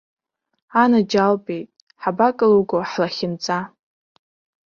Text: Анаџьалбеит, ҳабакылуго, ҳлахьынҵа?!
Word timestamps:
Анаџьалбеит, 0.81 1.69
ҳабакылуго, 2.01 2.79
ҳлахьынҵа?! 2.89 3.59